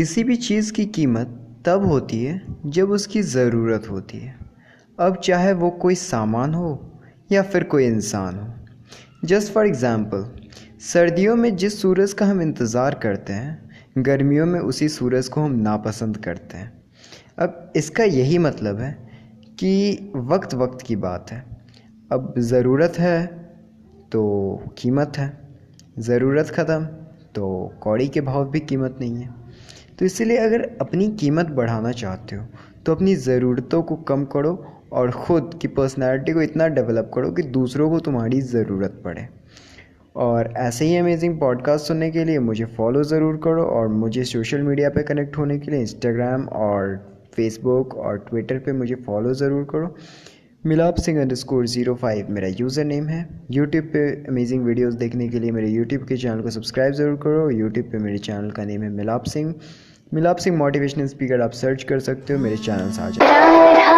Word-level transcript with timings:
किसी 0.00 0.22
भी 0.24 0.34
चीज़ 0.36 0.72
की 0.72 0.84
कीमत 0.86 1.32
तब 1.66 1.84
होती 1.86 2.22
है 2.24 2.40
जब 2.66 2.90
उसकी 2.90 3.20
ज़रूरत 3.22 3.88
होती 3.90 4.18
है। 4.18 4.34
अब 4.98 5.16
चाहे 5.16 5.52
वो 5.52 5.68
कोई 5.80 5.94
सामान 5.94 6.54
हो 6.54 6.68
या 7.32 7.42
फिर 7.44 7.64
कोई 7.64 7.86
इंसान 7.86 8.38
हो। 8.38 9.26
जस्ट 9.26 9.52
फॉर 9.52 9.66
एग्ज़ाम्पल 9.66 10.24
सर्दियों 10.82 11.34
में 11.36 11.54
जिस 11.56 11.80
सूरज 11.82 12.12
का 12.12 12.26
हम 12.26 12.40
इंतज़ार 12.42 12.94
करते 12.94 13.32
हैं, 13.32 13.70
गर्मियों 13.98 14.46
में 14.46 14.58
उसी 14.60 14.88
सूरज 14.88 15.28
को 15.28 15.40
हम 15.40 15.58
नापसंद 15.58 16.16
करते 16.16 16.56
हैं। 16.56 16.72
अब 17.38 17.72
इसका 17.76 18.04
यही 18.04 18.38
मतलब 18.38 18.80
है 18.80 18.92
कि 19.58 20.12
वक्त 20.16 20.54
वक्त 20.54 20.86
की 20.86 20.96
बात 20.98 21.30
है। 21.30 21.44
अब 22.12 22.34
ज़रूरत 22.38 22.98
है 22.98 23.26
तो 24.12 24.24
कीमत 24.78 25.18
है, 25.18 25.28
ज़रूरत 26.00 26.50
ख़त्म 26.50 26.84
तो 27.34 27.50
कौड़ी 27.82 28.08
के 28.08 28.20
भाव 28.22 28.50
भी 28.50 28.60
कीमत 28.62 28.96
नहीं 29.00 29.16
है। 29.16 29.38
तो 30.00 30.06
इसलिए 30.06 30.36
अगर 30.38 30.62
अपनी 30.80 31.08
कीमत 31.20 31.46
बढ़ाना 31.56 31.90
चाहते 31.94 32.36
हो 32.36 32.44
तो 32.86 32.94
अपनी 32.94 33.14
ज़रूरतों 33.16 33.82
को 33.82 33.96
कम 34.08 34.24
करो 34.34 34.52
और 34.92 35.10
ख़ुद 35.16 35.58
की 35.62 35.68
पर्सनैलिटी 35.70 36.32
को 36.32 36.42
इतना 36.42 36.68
डेवलप 36.68 37.10
करो 37.14 37.30
कि 37.32 37.42
दूसरों 37.56 37.88
को 37.90 37.98
तुम्हारी 38.00 38.40
ज़रूरत 38.42 39.00
पड़े। 39.04 39.26
और 40.18 40.52
ऐसे 40.58 40.84
ही 40.84 40.96
अमेजिंग 40.96 41.38
पॉडकास्ट 41.40 41.86
सुनने 41.86 42.10
के 42.10 42.24
लिए 42.24 42.38
मुझे 42.38 42.64
फॉलो 42.76 43.02
ज़रूर 43.04 43.36
करो 43.44 43.64
और 43.64 43.88
मुझे 43.88 44.24
सोशल 44.24 44.62
मीडिया 44.62 44.88
पे 44.90 45.02
कनेक्ट 45.02 45.36
होने 45.38 45.58
के 45.58 45.70
लिए 45.70 45.80
इंस्टाग्राम 45.80 46.46
और 46.60 46.96
फेसबुक 47.36 47.94
और 47.96 48.18
ट्विटर 48.28 48.58
पे 48.58 48.72
मुझे 48.72 48.94
फॉलो 49.06 49.34
ज़रूर 49.34 49.64
करो। 49.70 49.94
Milap 50.64 50.94
Singh 50.96 51.20
underscore 51.34 51.66
zero 51.66 51.94
five 51.96 52.30
मेरा 52.30 52.48
यूज़र 52.50 52.84
नेम 52.84 53.06
है। 53.08 53.20
यूट्यूब 53.50 53.84
पे 53.92 54.08
अमेजिंग 54.28 54.64
वीडियोस 54.64 54.94
देखने 54.94 55.28
के 55.28 55.40
लिए 55.40 55.50
मेरे 55.50 55.68
यूट्यूब 55.68 56.02
के 56.08 56.16
चैनल 56.16 56.40
को 56.42 56.50
सब्सक्राइब 56.50 56.94
ज़रूर 56.94 57.16
करो। 57.22 57.48
यूट्यूब 57.50 57.86
पे 57.92 57.98
मेरे 57.98 58.18
चैनल 58.20 58.50
का 58.50 58.64
नेम 58.64 58.82
है 58.82 58.90
मिलाप 58.90 59.24
सिंह। 59.26 59.54
मिलाप 60.14 60.36
सिंह 60.36 60.56
मोटिवेशनल 60.56 61.06
स्पीकर 61.06 61.40
आप 61.40 61.52
सर्च 61.54 61.82
कर 61.90 61.98
सकते 62.00 62.32
हो 62.32 62.38
मेरे 62.38 62.56
चैनल 62.56 62.90
से 62.92 63.02
आ 63.02 63.08
जाए 63.10 63.89